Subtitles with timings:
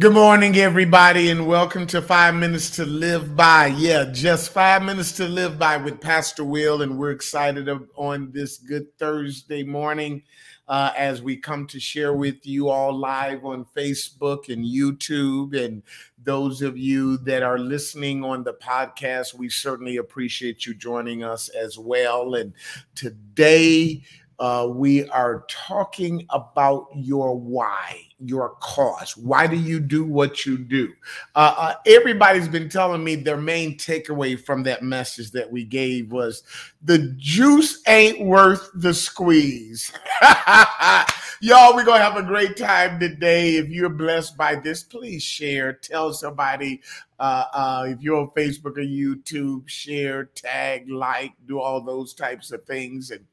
[0.00, 3.66] Good morning, everybody, and welcome to Five Minutes to Live By.
[3.66, 8.56] Yeah, just five minutes to live by with Pastor Will, and we're excited on this
[8.56, 10.22] good Thursday morning
[10.68, 15.54] uh, as we come to share with you all live on Facebook and YouTube.
[15.54, 15.82] And
[16.16, 21.50] those of you that are listening on the podcast, we certainly appreciate you joining us
[21.50, 22.36] as well.
[22.36, 22.54] And
[22.94, 24.02] today,
[24.38, 29.16] uh, we are talking about your why, your cause.
[29.16, 30.92] Why do you do what you do?
[31.34, 36.12] Uh, uh, everybody's been telling me their main takeaway from that message that we gave
[36.12, 36.42] was
[36.82, 39.92] the juice ain't worth the squeeze.
[41.42, 43.56] Y'all, we're going to have a great time today.
[43.56, 46.82] If you're blessed by this, please share, tell somebody.
[47.18, 52.52] Uh, uh, if you're on Facebook or YouTube, share, tag, like, do all those types
[52.52, 53.10] of things.
[53.10, 53.24] And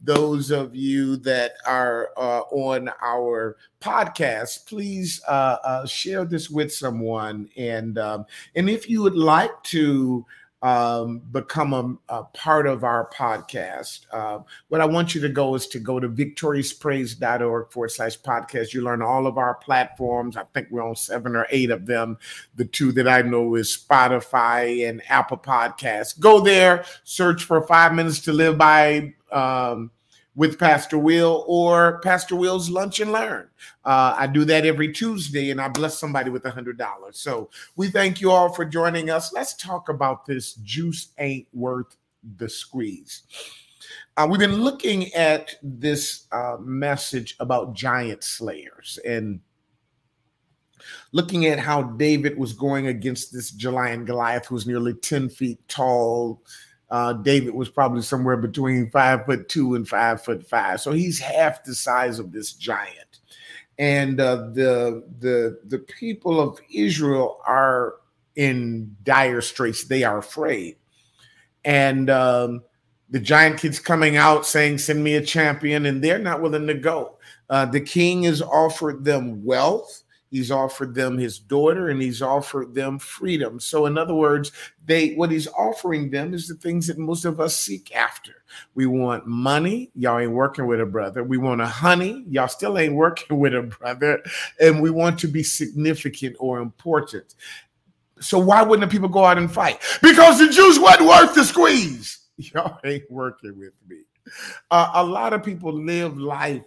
[0.00, 6.72] those of you that are uh, on our podcast, please uh, uh, share this with
[6.72, 7.48] someone.
[7.56, 10.24] And um, and if you would like to
[10.62, 15.54] um, become a, a, part of our podcast, uh, what I want you to go
[15.54, 18.72] is to go to victoriouspraise.org forward slash podcast.
[18.72, 20.38] You learn all of our platforms.
[20.38, 22.16] I think we're on seven or eight of them.
[22.56, 26.18] The two that I know is Spotify and Apple Podcasts.
[26.18, 29.12] Go there, search for Five Minutes to Live by.
[29.30, 29.90] Um,
[30.36, 33.48] with Pastor Will or Pastor Will's Lunch and Learn.
[33.84, 36.76] Uh, I do that every Tuesday and I bless somebody with a $100.
[37.14, 39.32] So we thank you all for joining us.
[39.32, 41.96] Let's talk about this juice ain't worth
[42.36, 43.22] the squeeze.
[44.16, 49.40] Uh, we've been looking at this uh, message about giant slayers and
[51.12, 56.42] looking at how David was going against this giant Goliath, who's nearly 10 feet tall,
[56.94, 61.18] uh, David was probably somewhere between five foot two and five foot five, so he's
[61.18, 63.18] half the size of this giant.
[63.80, 67.94] And uh, the the the people of Israel are
[68.36, 70.76] in dire straits; they are afraid,
[71.64, 72.62] and um,
[73.10, 76.74] the giant keeps coming out saying, "Send me a champion," and they're not willing to
[76.74, 77.18] go.
[77.50, 80.03] Uh, the king has offered them wealth
[80.34, 83.60] He's offered them his daughter and he's offered them freedom.
[83.60, 84.50] So, in other words,
[84.84, 88.42] they what he's offering them is the things that most of us seek after.
[88.74, 91.22] We want money, y'all ain't working with a brother.
[91.22, 94.24] We want a honey, y'all still ain't working with a brother.
[94.60, 97.36] And we want to be significant or important.
[98.18, 99.80] So, why wouldn't the people go out and fight?
[100.02, 102.26] Because the juice wasn't worth the squeeze.
[102.38, 104.00] Y'all ain't working with me.
[104.68, 106.64] Uh, a lot of people live life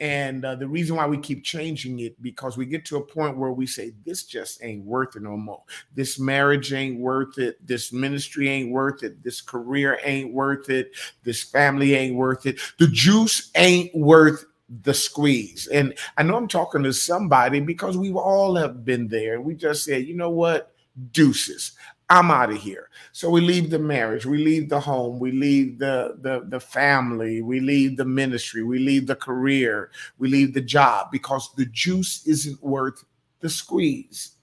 [0.00, 3.38] and uh, the reason why we keep changing it because we get to a point
[3.38, 5.62] where we say this just ain't worth it no more.
[5.94, 7.64] This marriage ain't worth it.
[7.66, 9.22] This ministry ain't worth it.
[9.22, 10.92] This career ain't worth it.
[11.24, 12.60] This family ain't worth it.
[12.78, 14.44] The juice ain't worth
[14.82, 15.66] the squeeze.
[15.68, 19.40] And I know I'm talking to somebody because we all have been there.
[19.40, 20.72] We just said, you know what?
[21.12, 21.72] Deuces.
[22.08, 22.88] I'm out of here.
[23.12, 27.42] So we leave the marriage, we leave the home, we leave the, the the family,
[27.42, 32.24] we leave the ministry, we leave the career, we leave the job because the juice
[32.26, 33.04] isn't worth
[33.40, 34.35] the squeeze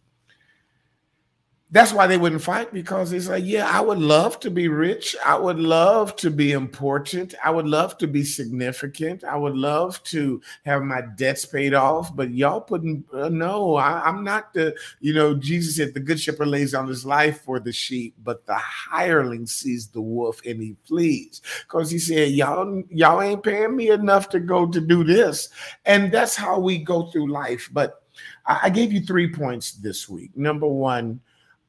[1.73, 5.15] that's why they wouldn't fight because it's like, yeah, I would love to be rich.
[5.25, 7.33] I would love to be important.
[7.43, 9.23] I would love to be significant.
[9.23, 12.15] I would love to have my debts paid off.
[12.15, 16.19] But y'all putting, uh, no, I, am not the, you know, Jesus said the good
[16.19, 20.61] shepherd lays down his life for the sheep, but the hireling sees the wolf and
[20.61, 21.41] he flees.
[21.63, 25.49] Because he said, y'all, y'all ain't paying me enough to go to do this.
[25.85, 27.67] And that's how we go through life.
[27.73, 28.03] But
[28.45, 30.37] I, I gave you three points this week.
[30.37, 31.19] Number one,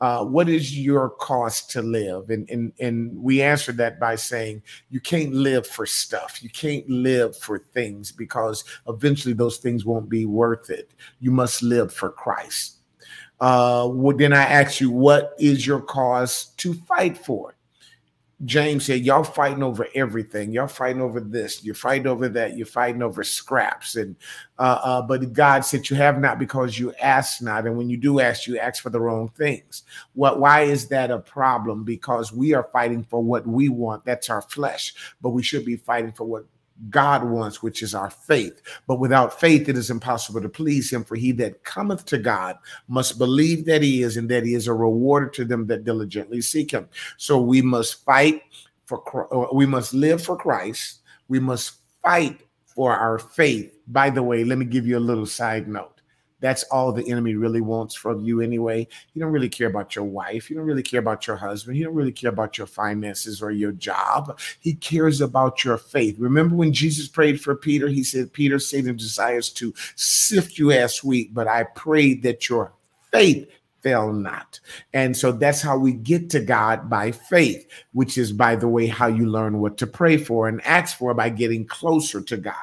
[0.04, 2.28] uh, what is your cost to live?
[2.28, 6.42] And, and, and we answered that by saying you can't live for stuff.
[6.42, 10.92] You can't live for things because eventually those things won't be worth it.
[11.20, 12.80] You must live for Christ.
[13.40, 17.54] Uh, well, then I ask you, what is your cause to fight for?
[18.44, 20.52] James said, Y'all fighting over everything.
[20.52, 21.64] Y'all fighting over this.
[21.64, 22.56] You're fighting over that.
[22.56, 23.96] You're fighting over scraps.
[23.96, 24.16] And
[24.58, 27.66] uh, uh, but God said, You have not because you ask not.
[27.66, 29.84] And when you do ask, you ask for the wrong things.
[30.14, 31.84] What why is that a problem?
[31.84, 34.04] Because we are fighting for what we want.
[34.04, 34.94] That's our flesh.
[35.20, 36.46] But we should be fighting for what
[36.90, 38.60] God wants, which is our faith.
[38.86, 41.04] But without faith, it is impossible to please him.
[41.04, 44.66] For he that cometh to God must believe that he is, and that he is
[44.66, 46.88] a rewarder to them that diligently seek him.
[47.16, 48.42] So we must fight
[48.86, 51.00] for, uh, we must live for Christ.
[51.28, 53.78] We must fight for our faith.
[53.86, 55.93] By the way, let me give you a little side note
[56.44, 58.86] that's all the enemy really wants from you anyway.
[59.14, 60.50] You don't really care about your wife.
[60.50, 61.78] You don't really care about your husband.
[61.78, 64.38] You don't really care about your finances or your job.
[64.60, 66.16] He cares about your faith.
[66.18, 67.88] Remember when Jesus prayed for Peter?
[67.88, 72.74] He said, Peter, Satan desires to sift you as wheat, but I prayed that your
[73.10, 73.48] faith
[73.84, 74.58] fail not.
[74.94, 78.86] And so that's how we get to God by faith, which is, by the way,
[78.86, 82.54] how you learn what to pray for and ask for by getting closer to God.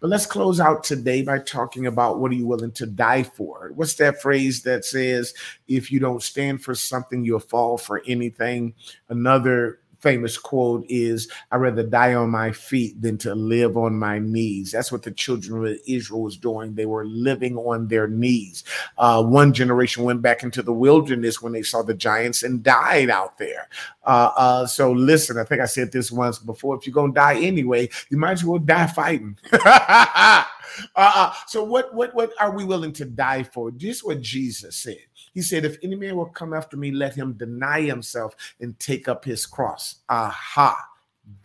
[0.00, 3.72] But let's close out today by talking about what are you willing to die for?
[3.74, 5.34] What's that phrase that says,
[5.66, 8.74] if you don't stand for something, you'll fall for anything?
[9.08, 14.18] Another famous quote is i rather die on my feet than to live on my
[14.18, 14.72] knees.
[14.72, 16.74] That's what the children of israel was doing.
[16.74, 18.64] They were living on their knees.
[18.96, 23.10] Uh, one generation went back into the wilderness when they saw the giants and died
[23.10, 23.68] out there.
[24.04, 27.20] Uh, uh, so listen i think i said this once before if you're going to
[27.20, 29.36] die anyway you might as well die fighting
[30.96, 34.76] uh, so what what what are we willing to die for this is what jesus
[34.76, 34.98] said
[35.38, 39.06] he said, If any man will come after me, let him deny himself and take
[39.06, 39.96] up his cross.
[40.08, 40.76] Aha,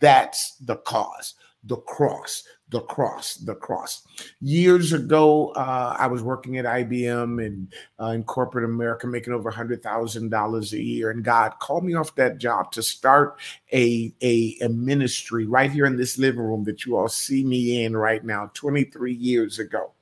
[0.00, 1.34] that's the cause.
[1.66, 4.02] The cross, the cross, the cross.
[4.40, 9.50] Years ago, uh, I was working at IBM and uh, in corporate America, making over
[9.50, 11.10] $100,000 a year.
[11.10, 13.38] And God called me off that job to start
[13.72, 17.84] a, a, a ministry right here in this living room that you all see me
[17.84, 19.92] in right now, 23 years ago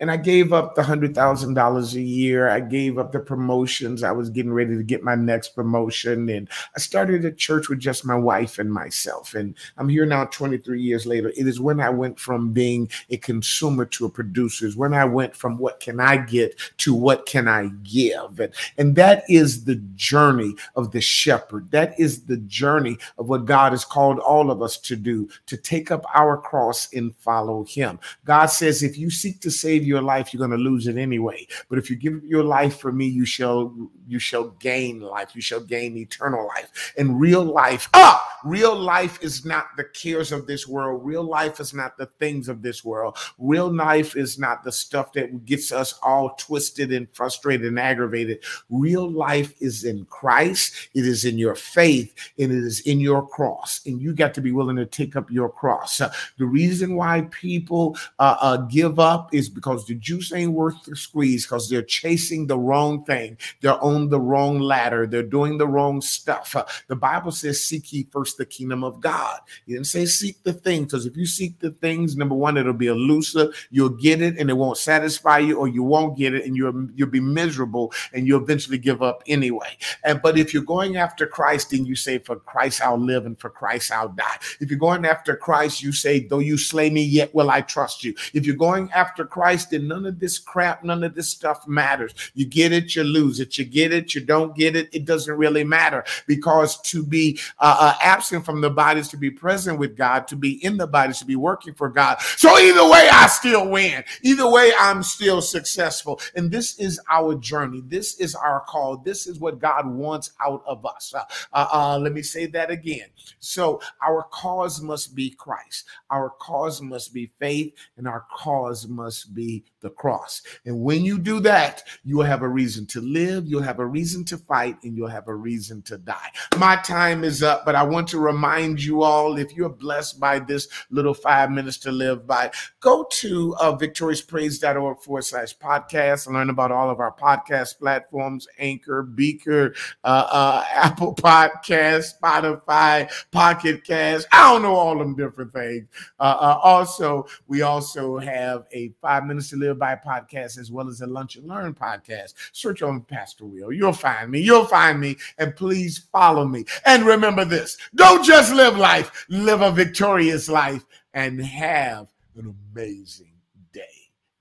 [0.00, 2.48] and I gave up the hundred thousand dollars a year.
[2.48, 4.02] I gave up the promotions.
[4.02, 7.80] I was getting ready to get my next promotion, and I started a church with
[7.80, 9.34] just my wife and myself.
[9.34, 11.30] And I'm here now, 23 years later.
[11.30, 14.66] It is when I went from being a consumer to a producer.
[14.66, 18.54] Is when I went from what can I get to what can I give, and
[18.76, 21.70] and that is the journey of the shepherd.
[21.72, 25.56] That is the journey of what God has called all of us to do: to
[25.56, 27.98] take up our cross and follow Him.
[28.24, 31.46] God says, if you seek to save your life, you're going to lose it anyway.
[31.68, 33.74] But if you give your life for me, you shall
[34.06, 35.34] you shall gain life.
[35.34, 36.92] You shall gain eternal life.
[36.96, 41.04] And real life, ah, real life is not the cares of this world.
[41.04, 43.16] Real life is not the things of this world.
[43.38, 48.42] Real life is not the stuff that gets us all twisted and frustrated and aggravated.
[48.70, 50.74] Real life is in Christ.
[50.94, 53.80] It is in your faith and it is in your cross.
[53.86, 56.00] And you got to be willing to take up your cross.
[56.00, 60.52] Uh, the reason why people uh, uh, give up is because because the juice ain't
[60.52, 63.36] worth the squeeze because they're chasing the wrong thing.
[63.60, 65.06] They're on the wrong ladder.
[65.06, 66.56] They're doing the wrong stuff.
[66.88, 69.40] The Bible says, Seek ye first the kingdom of God.
[69.66, 72.72] He didn't say seek the things because if you seek the things, number one, it'll
[72.72, 73.54] be elusive.
[73.70, 76.88] You'll get it and it won't satisfy you, or you won't get it and you'll,
[76.94, 79.76] you'll be miserable and you'll eventually give up anyway.
[80.04, 83.38] And but if you're going after Christ, then you say, For Christ I'll live and
[83.38, 84.38] for Christ I'll die.
[84.60, 88.02] If you're going after Christ, you say, Though you slay me, yet will I trust
[88.02, 88.14] you.
[88.34, 92.14] If you're going after Christ, and none of this crap, none of this stuff matters.
[92.34, 93.58] You get it, you lose it.
[93.58, 94.88] You get it, you don't get it.
[94.92, 99.16] It doesn't really matter because to be uh, uh, absent from the body is to
[99.16, 102.20] be present with God, to be in the body is to be working for God.
[102.20, 104.04] So either way, I still win.
[104.22, 106.20] Either way, I'm still successful.
[106.34, 107.82] And this is our journey.
[107.86, 108.98] This is our call.
[108.98, 111.12] This is what God wants out of us.
[111.14, 113.08] Uh, uh, uh let me say that again.
[113.38, 115.84] So our cause must be Christ.
[116.10, 120.42] Our cause must be faith, and our cause must be the cross.
[120.64, 124.24] And when you do that, you'll have a reason to live, you'll have a reason
[124.26, 126.30] to fight, and you'll have a reason to die.
[126.58, 130.38] My time is up, but I want to remind you all if you're blessed by
[130.38, 132.50] this little five minutes to live by,
[132.80, 138.46] go to uh, victoriouspraise.org forward slash podcast and learn about all of our podcast platforms
[138.58, 144.26] Anchor, Breaker, uh, uh, Apple Podcast, Spotify, Pocket Cast.
[144.32, 145.88] I don't know all them different things.
[146.18, 151.00] Uh, uh, also, we also have a five to Live By podcast as well as
[151.00, 152.34] a Lunch and Learn podcast.
[152.52, 153.72] Search on Pastor Will.
[153.72, 154.40] You'll find me.
[154.40, 155.16] You'll find me.
[155.38, 156.64] And please follow me.
[156.84, 163.32] And remember this don't just live life, live a victorious life and have an amazing
[163.72, 163.82] day.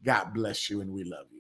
[0.04, 1.37] God bless you, and we love you.